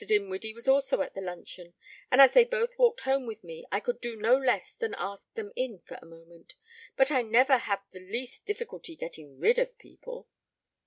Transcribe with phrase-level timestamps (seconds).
[0.03, 1.75] Dinwiddie was also at the luncheon,
[2.09, 5.31] and as they both walked home with me I could do no less than ask
[5.35, 6.55] them in for a moment.
[6.97, 10.27] But I never have the least difficulty getting rid of people."